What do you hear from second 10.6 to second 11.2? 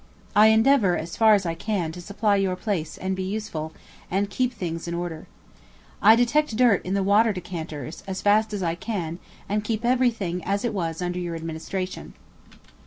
it was under